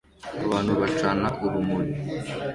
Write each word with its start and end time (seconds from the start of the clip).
Abantu 0.45 0.71
bacana 0.81 1.27
urumuri 1.45 1.91